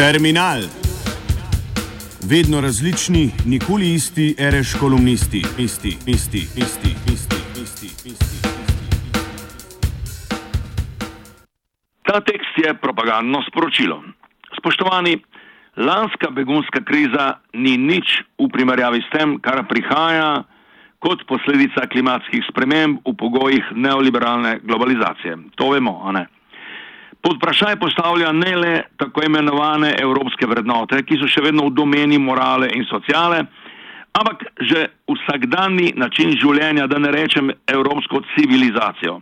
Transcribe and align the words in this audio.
Terminal. 0.00 0.60
Vedno 2.30 2.60
različni, 2.60 3.30
nikoli 3.46 3.94
isti, 3.94 4.34
reš 4.38 4.72
kolumnisti, 4.80 5.42
isti, 5.58 5.88
isti, 6.06 6.38
isti, 6.38 6.90
isti, 7.12 7.36
isti, 7.62 7.86
isti. 8.08 8.48
Ta 12.02 12.20
tekst 12.20 12.54
je 12.64 12.74
propagandno 12.74 13.42
sporočilo. 13.48 14.02
Spoštovani, 14.58 15.18
lanska 15.76 16.30
begunska 16.30 16.80
kriza 16.80 17.34
ni 17.52 17.76
nič 17.76 18.24
v 18.38 18.48
primerjavi 18.48 19.04
s 19.04 19.12
tem, 19.12 19.36
kar 19.40 19.66
prihaja 19.68 20.44
kot 20.98 21.28
posledica 21.28 21.84
klimatskih 21.92 22.48
sprememb 22.48 23.04
v 23.04 23.16
pogojih 23.20 23.64
neoliberalne 23.76 24.60
globalizacije. 24.64 25.36
To 25.60 25.70
vemo, 25.76 26.00
a 26.08 26.12
ne? 26.12 26.26
Pod 27.20 27.36
vprašaj 27.36 27.76
postavlja 27.76 28.32
ne 28.32 28.56
le 28.56 28.74
tako 28.96 29.22
imenovane 29.26 29.94
evropske 30.00 30.46
vrednote, 30.46 31.02
ki 31.04 31.18
so 31.20 31.28
še 31.28 31.42
vedno 31.44 31.66
v 31.68 31.74
domeni 31.76 32.18
morale 32.18 32.70
in 32.72 32.86
sociale, 32.88 33.42
ampak 34.16 34.46
že 34.60 34.86
vsakdanji 35.08 35.92
način 36.00 36.32
življenja, 36.40 36.86
da 36.86 36.98
ne 36.98 37.12
rečem 37.12 37.52
evropsko 37.68 38.22
civilizacijo. 38.34 39.20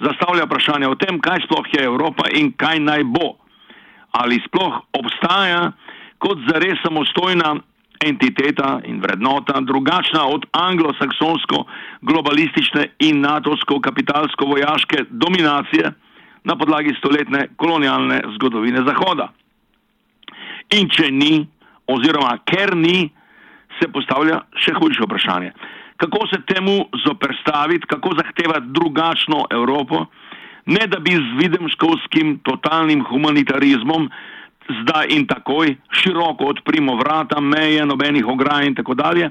Zastavlja 0.00 0.48
vprašanje 0.48 0.88
o 0.88 0.98
tem, 0.98 1.20
kaj 1.20 1.44
sploh 1.44 1.66
je 1.76 1.84
Evropa 1.84 2.30
in 2.34 2.52
kaj 2.56 2.80
naj 2.80 3.04
bo. 3.04 3.36
Ali 4.16 4.40
sploh 4.48 4.80
obstaja 4.98 5.70
kot 6.18 6.40
zares 6.48 6.80
samostojna 6.82 7.54
entiteta 8.00 8.80
in 8.88 9.00
vrednota, 9.00 9.60
drugačna 9.60 10.24
od 10.26 10.46
anglosaksonsko 10.56 11.64
globalistične 12.00 12.86
in 13.06 13.20
natovsko 13.20 13.80
kapitalsko 13.80 14.48
vojaške 14.50 15.04
dominacije, 15.10 15.92
na 16.44 16.56
podlagi 16.56 16.94
stoletne 16.98 17.48
kolonialne 17.56 18.20
zgodovine 18.36 18.84
Zahoda. 18.86 19.30
In 20.78 20.88
če 20.88 21.10
ni, 21.10 21.46
oziroma 21.90 22.38
ker 22.46 22.76
ni, 22.76 23.10
se 23.80 23.88
postavlja 23.92 24.42
še 24.60 24.74
hujše 24.76 25.06
vprašanje. 25.06 25.52
Kako 26.00 26.26
se 26.30 26.40
temu 26.48 26.86
zoprstaviti, 27.04 27.86
kako 27.86 28.14
zahtevati 28.16 28.72
drugačno 28.72 29.44
Evropo, 29.52 30.06
ne 30.66 30.86
da 30.86 31.00
bi 31.00 31.12
z 31.16 31.36
videmškovskim 31.40 32.38
totalnim 32.44 33.04
humanitarizmom 33.04 34.08
zdaj 34.80 35.10
in 35.10 35.26
takoj 35.26 35.74
široko 35.90 36.46
odprimo 36.52 36.94
vrata, 36.96 37.40
meje, 37.40 37.84
nobenih 37.86 38.26
ograj 38.26 38.66
in 38.66 38.74
tako 38.74 38.94
dalje, 38.94 39.30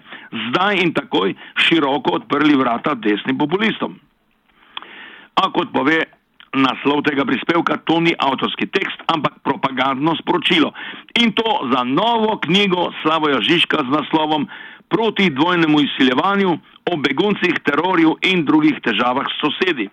zdaj 0.50 0.82
in 0.84 0.94
takoj 0.94 1.34
široko 1.68 2.20
odprli 2.20 2.58
vrata 2.60 2.94
desnim 2.94 3.38
populistom. 3.38 3.96
A 5.36 5.52
kot 5.56 5.72
pove 5.73 6.04
naslov 6.53 7.03
tega 7.05 7.25
prispevka, 7.25 7.78
to 7.86 8.00
ni 8.00 8.14
avtorski 8.17 8.67
tekst, 8.67 9.02
ampak 9.08 9.39
propagandno 9.44 10.16
sporočilo. 10.22 10.73
In 11.22 11.31
to 11.33 11.69
za 11.73 11.83
novo 11.83 12.39
knjigo 12.45 12.89
Slavoja 13.02 13.42
Žižka 13.42 13.86
z 13.86 13.89
naslovom 13.94 14.50
Proti 14.89 15.30
dvojnemu 15.30 15.77
izsiljevanju 15.81 16.52
o 16.92 16.97
beguncih, 16.97 17.59
terorju 17.61 18.16
in 18.25 18.42
drugih 18.45 18.80
težavah 18.81 19.27
s 19.30 19.38
sosedi. 19.38 19.86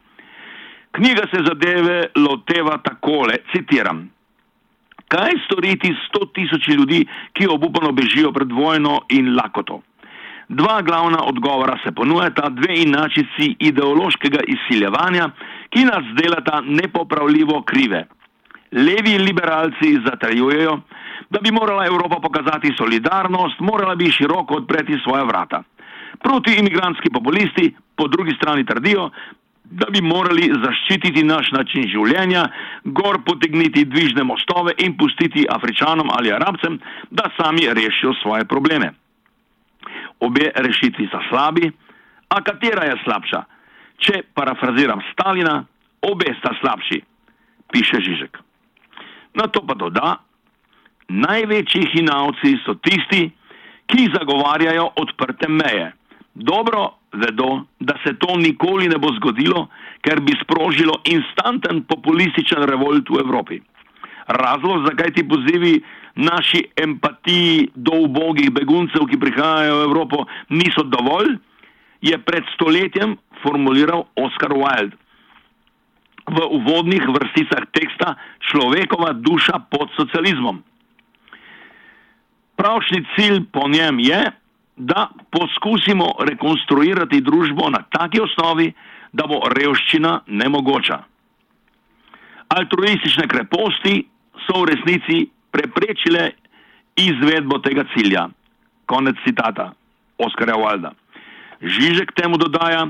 Knjiga 0.97 1.27
se 1.29 1.43
zadeve 1.45 1.99
loteva 2.17 2.79
takole, 2.81 3.37
citiram. 3.53 4.07
Kaj 5.13 5.37
storiti 5.45 5.93
s 5.93 6.09
sto 6.09 6.25
tisoči 6.35 6.73
ljudi, 6.79 7.03
ki 7.33 7.47
obupano 7.53 7.93
bežijo 7.93 8.33
pred 8.33 8.53
vojno 8.53 9.03
in 9.09 9.37
lakoto? 9.37 9.83
Dva 10.49 10.81
glavna 10.83 11.21
odgovora 11.29 11.77
se 11.85 11.93
ponujata, 11.93 12.49
dve 12.49 12.81
inačici 12.83 13.57
ideološkega 13.59 14.41
izsiljevanja, 14.55 15.29
ki 15.77 15.85
nas 15.85 16.05
delata 16.17 16.61
nepopravljivo 16.65 17.63
krive. 17.63 18.07
Levi 18.73 19.19
liberalci 19.19 19.99
zatrjujejo, 20.07 20.81
da 21.31 21.39
bi 21.41 21.51
morala 21.53 21.87
Evropa 21.87 22.17
pokazati 22.23 22.75
solidarnost, 22.79 23.61
morala 23.61 23.95
bi 23.95 24.11
široko 24.11 24.55
odpreti 24.55 24.97
svoja 25.05 25.25
vrata. 25.25 25.63
Proti 26.23 26.55
imigranski 26.59 27.11
populisti 27.13 27.75
po 27.97 28.09
drugi 28.09 28.33
strani 28.37 28.67
trdijo, 28.67 29.11
da 29.65 29.87
bi 29.91 30.01
morali 30.01 30.49
zaščititi 30.65 31.25
naš 31.25 31.51
način 31.53 31.89
življenja, 31.93 32.47
gor 32.85 33.19
potegniti 33.27 33.85
dvižne 33.85 34.25
mostove 34.25 34.73
in 34.79 34.97
pustiti 34.97 35.45
Afričanom 35.51 36.09
ali 36.19 36.33
Arabcem, 36.33 36.79
da 37.11 37.29
sami 37.37 37.69
rešijo 37.81 38.15
svoje 38.23 38.45
probleme. 38.45 38.93
Obe 40.21 40.49
rešitvi 40.55 41.09
so 41.13 41.21
slabi, 41.29 41.69
a 42.29 42.41
katera 42.43 42.85
je 42.89 42.97
slabša? 43.05 43.43
Če 44.03 44.23
parafraziram 44.37 45.01
Stalina, 45.13 45.61
obe 46.07 46.35
sta 46.39 46.53
slabši, 46.61 47.01
piše 47.73 48.01
Žižek. 48.05 48.39
Na 49.37 49.49
to 49.53 49.63
pa 49.67 49.75
doda, 49.75 50.17
največji 51.09 51.91
hinavci 51.95 52.57
so 52.65 52.77
tisti, 52.81 53.29
ki 53.87 54.11
zagovarjajo 54.15 54.89
odprte 55.03 55.49
meje. 55.49 55.93
Dobro 56.35 56.91
vedo, 57.13 57.65
da 57.81 57.95
se 58.05 58.15
to 58.19 58.37
nikoli 58.37 58.89
ne 58.89 58.99
bo 58.99 59.13
zgodilo, 59.17 59.69
ker 60.05 60.21
bi 60.21 60.35
sprožilo 60.43 61.01
instanten 61.09 61.85
populističen 61.89 62.67
revolt 62.69 63.09
v 63.11 63.21
Evropi. 63.25 63.61
Razlog, 64.27 64.89
zakaj 64.89 65.15
ti 65.15 65.29
pozivi 65.29 65.79
naši 66.17 66.65
empatiji 66.77 67.71
do 67.75 68.03
ubogih 68.09 68.51
beguncev, 68.51 69.07
ki 69.07 69.21
prihajajo 69.21 69.79
v 69.79 69.87
Evropo, 69.89 70.25
niso 70.51 70.83
dovolj, 70.83 71.37
je 72.07 72.19
pred 72.23 72.47
stoletjem 72.55 73.17
formuliral 73.43 74.07
Oscar 74.15 74.55
Wilde. 74.55 74.95
V 76.27 76.39
uvodnih 76.59 77.03
vrsticah 77.07 77.71
teksta 77.71 78.17
človekova 78.51 79.15
duša 79.15 79.63
pod 79.71 79.91
socializmom. 79.95 80.59
Pravšnji 82.57 83.01
cilj 83.15 83.39
po 83.53 83.69
njem 83.69 84.01
je, 84.03 84.21
da 84.77 85.09
poskusimo 85.31 86.19
rekonstruirati 86.21 87.21
družbo 87.21 87.71
na 87.71 87.85
taki 87.91 88.21
osnovi, 88.21 88.73
da 89.13 89.27
bo 89.27 89.41
revščina 89.49 90.27
nemogoča. 90.27 90.99
Altruistične 92.49 93.29
kreposti 93.29 94.03
so 94.47 94.61
v 94.63 94.69
resnici 94.75 95.19
preprečile 95.51 96.31
izvedbo 96.97 97.59
tega 97.65 97.87
cilja. 97.95 98.29
Konec 98.87 99.17
citata 99.25 99.73
Oskarja 100.19 100.59
Wilda. 100.59 100.93
Žižek 101.63 102.13
temu 102.13 102.37
dodaja, 102.39 102.87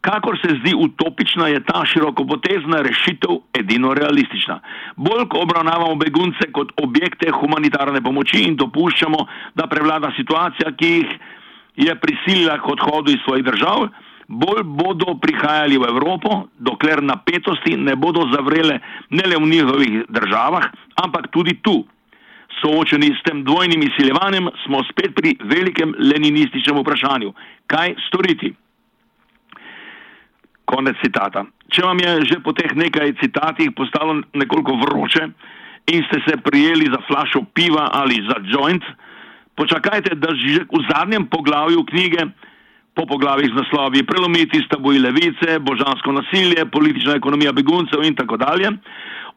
kakor 0.00 0.38
se 0.40 0.54
zdi 0.60 0.74
utopična, 0.74 1.48
je 1.48 1.60
ta 1.64 1.84
širokopotezna 1.86 2.82
rešitev 2.82 3.40
edino 3.54 3.94
realistična. 3.94 4.60
Bolj 4.96 5.26
ko 5.28 5.42
obravnavamo 5.42 5.94
begunce 5.94 6.52
kot 6.52 6.72
objekte 6.82 7.30
humanitarne 7.30 8.00
pomoči 8.02 8.44
in 8.48 8.56
dopuščamo, 8.56 9.26
da 9.54 9.66
prevlada 9.66 10.12
situacija, 10.16 10.72
ki 10.76 10.92
jih 10.94 11.18
je 11.76 11.94
prisilila 12.00 12.58
k 12.58 12.72
odhodu 12.72 13.12
iz 13.12 13.20
svojih 13.24 13.44
držav, 13.44 13.88
bolj 14.28 14.62
bodo 14.64 15.16
prihajali 15.18 15.78
v 15.78 15.88
Evropo, 15.90 16.46
dokler 16.58 17.02
napetosti 17.02 17.76
ne 17.76 17.96
bodo 17.96 18.28
zavrele 18.32 18.78
ne 19.10 19.24
le 19.26 19.36
v 19.36 19.48
njihovih 19.50 20.04
državah, 20.08 20.70
ampak 21.02 21.30
tudi 21.34 21.58
tu. 21.62 21.84
Soočeni 22.58 23.12
s 23.14 23.22
tem 23.24 23.44
dvojnim 23.44 23.82
izsiljevanjem 23.82 24.48
smo 24.64 24.82
spet 24.90 25.14
pri 25.16 25.36
velikem 25.52 25.94
leninističnem 25.98 26.80
vprašanju, 26.82 27.32
kaj 27.70 27.94
storiti. 28.08 28.50
Konec 30.64 30.98
citata. 31.04 31.44
Če 31.70 31.86
vam 31.86 31.98
je 32.02 32.10
že 32.26 32.40
po 32.44 32.52
teh 32.52 32.74
nekaj 32.74 33.14
citatih 33.22 33.70
postalo 33.76 34.20
nekoliko 34.34 34.76
vroče 34.82 35.28
in 35.90 36.04
ste 36.08 36.20
se 36.26 36.36
prijeli 36.36 36.90
za 36.90 37.00
flašo 37.06 37.42
piva 37.54 37.88
ali 37.92 38.20
za 38.28 38.36
joint, 38.44 38.84
počakajte, 39.54 40.14
da 40.14 40.34
že 40.34 40.66
v 40.68 40.82
zadnjem 40.90 41.26
poglavju 41.26 41.84
knjige, 41.84 42.28
po 42.94 43.06
poglavjih 43.06 43.50
z 43.50 43.56
naslovi 43.56 44.02
Prelomiti 44.06 44.62
stabuji 44.66 44.98
levice, 44.98 45.58
božansko 45.58 46.12
nasilje, 46.12 46.66
politična 46.70 47.14
ekonomija 47.16 47.52
beguncev 47.52 48.04
in 48.04 48.14
tako 48.14 48.36
dalje, 48.36 48.72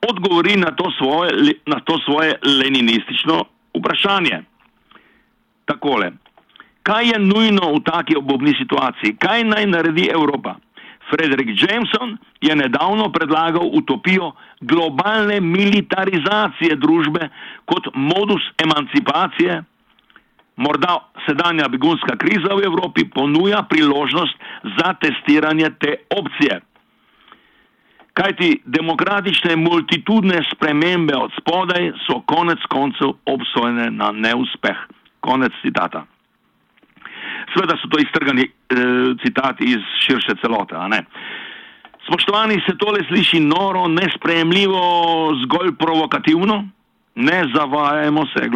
odgovori 0.10 0.58
na 0.58 0.72
to 0.72 0.92
svoje, 0.98 1.56
na 1.66 1.80
to 1.80 2.00
svoje 2.06 2.36
leninistično 2.44 3.44
vprašanje. 3.78 4.44
Takole. 5.66 6.12
Kaj 6.84 7.08
je 7.08 7.20
nujno 7.20 7.74
v 7.74 7.84
taki 7.84 8.16
obobni 8.16 8.54
situaciji? 8.60 9.16
Kaj 9.16 9.44
naj 9.44 9.66
naredi 9.66 10.10
Evropa? 10.12 10.56
Frederik 11.10 11.48
Jameson 11.62 12.18
je 12.42 12.56
nedavno 12.56 13.12
predlagal 13.12 13.70
utopijo 13.74 14.32
globalne 14.62 15.40
militarizacije 15.42 16.76
družbe 16.76 17.30
kot 17.66 17.88
modus 17.94 18.42
emancipacije. 18.58 19.64
Morda 20.56 21.00
sedanja 21.26 21.68
begunska 21.68 22.16
kriza 22.18 22.54
v 22.56 22.66
Evropi 22.66 23.10
ponuja 23.10 23.64
priložnost 23.70 24.36
za 24.78 24.94
testiranje 24.94 25.70
te 25.80 25.96
opcije. 26.10 26.62
Kajti 28.14 28.62
demokratične 28.66 29.56
multitudne 29.56 30.44
spremembe 30.52 31.16
od 31.18 31.32
spodaj 31.40 31.92
so 32.06 32.20
konec 32.30 32.62
koncev 32.70 33.16
obsojene 33.26 33.90
na 33.92 34.12
neuspeh. 34.12 34.78
Konec 35.20 35.52
citata. 35.62 36.06
Sveda 37.54 37.78
so 37.82 37.90
to 37.90 37.98
iztrgani 38.02 38.44
eh, 38.44 38.78
citati 39.24 39.66
iz 39.66 39.82
širše 40.06 40.36
celote. 40.42 40.76
Spoštovani, 42.06 42.62
se 42.68 42.78
tole 42.78 43.00
sliši 43.08 43.40
noro, 43.40 43.88
nespremljivo, 43.88 44.82
zgolj 45.44 45.76
provokativno? 45.80 46.64
ne 47.16 47.44
zavajajmo 47.56 48.26
se, 48.26 48.50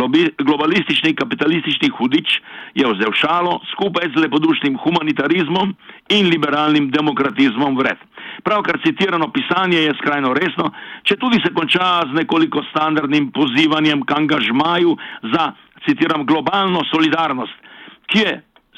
globalistični 0.44 1.16
kapitalistični 1.16 1.90
hudič 1.90 2.42
je 2.76 2.86
vzel 2.94 3.14
šalo 3.14 3.60
skupaj 3.72 4.10
z 4.16 4.22
lepodušnim 4.22 4.78
humanitarizmom 4.78 5.76
in 6.10 6.30
liberalnim 6.30 6.90
demokratizmom 6.92 7.78
vred. 7.78 7.98
Pravkar 8.44 8.80
citirano 8.86 9.32
pisanje 9.34 9.82
je 9.82 9.96
skrajno 10.02 10.34
resno, 10.34 10.70
če 11.04 11.18
tudi 11.18 11.40
se 11.44 11.54
konča 11.54 12.06
z 12.12 12.18
nekoliko 12.20 12.64
standardnim 12.70 13.32
pozivanjem 13.32 14.04
k 14.06 14.18
angažmaju 14.18 14.98
za, 15.34 15.52
citiram, 15.88 16.26
globalno 16.26 16.84
solidarnost, 16.92 17.68
ki 18.12 18.24
je, 18.24 18.34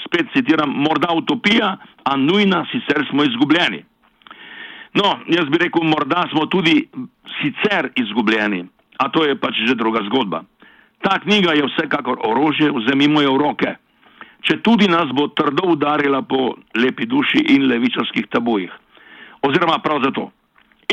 spet 0.06 0.32
citiram, 0.34 0.72
morda 0.72 1.12
utopija, 1.16 1.76
a 2.04 2.18
nujna, 2.18 2.64
sicer 2.72 3.06
smo 3.10 3.24
izgubljeni. 3.28 3.84
No, 4.98 5.20
jaz 5.30 5.50
bi 5.52 5.60
rekel, 5.62 5.84
morda 5.86 6.26
smo 6.32 6.48
tudi 6.50 6.82
sicer 7.42 7.92
izgubljeni 7.96 8.66
a 9.00 9.08
to 9.08 9.24
je 9.24 9.40
pač 9.40 9.56
že 9.64 9.80
druga 9.80 10.04
zgodba. 10.12 10.44
Ta 11.00 11.16
knjiga 11.24 11.56
je 11.56 11.64
vsekakor 11.64 12.20
orožje, 12.20 12.68
vzemimo 12.68 13.24
jo 13.24 13.40
v 13.40 13.40
roke. 13.40 13.72
Če 14.44 14.60
tudi 14.64 14.88
nas 14.92 15.08
bo 15.16 15.32
trdo 15.32 15.72
udarila 15.76 16.22
po 16.24 16.60
lepi 16.76 17.08
duši 17.08 17.56
in 17.56 17.68
levičarskih 17.72 18.28
tabujih. 18.28 18.72
Oziroma 19.42 19.80
prav 19.80 20.02
zato. 20.04 20.32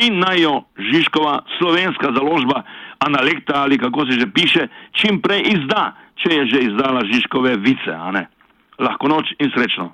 In 0.02 0.19
naj 0.20 0.40
jo 0.43 0.62
Žižkova 0.76 1.38
slovenska 1.58 2.12
založba 2.12 2.62
Analekta 2.98 3.62
ali 3.62 3.78
kako 3.78 4.06
se 4.06 4.12
že 4.20 4.26
piše, 4.34 4.69
čim 4.93 5.20
prej 5.20 5.43
izda, 5.52 5.93
če 6.16 6.34
je 6.34 6.46
že 6.46 6.58
izdala 6.70 7.04
Žižkove 7.04 7.56
vice, 7.56 7.93
a 7.93 8.10
ne. 8.10 8.26
Lahko 8.78 9.08
noč 9.08 9.32
in 9.38 9.50
srečno. 9.54 9.93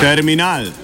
Terminal. 0.00 0.83